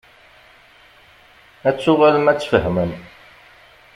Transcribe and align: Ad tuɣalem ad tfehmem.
Ad 1.67 1.77
tuɣalem 1.77 2.27
ad 2.31 2.37
tfehmem. 2.39 2.91